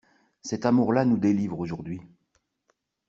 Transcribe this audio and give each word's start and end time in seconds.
Cet 0.41 0.65
amour-là 0.65 1.05
nous 1.05 1.19
délivre 1.19 1.59
aujourd'hui. 1.59 2.01